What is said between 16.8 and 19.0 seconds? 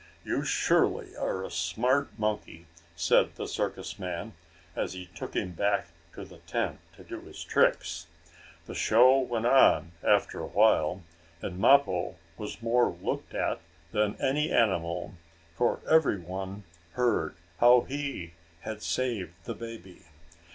heard how he had